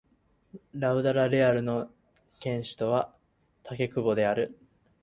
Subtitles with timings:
[0.51, 1.91] シウダ・レアル県の
[2.39, 3.13] 県都は
[3.71, 4.57] シウダ・レアルである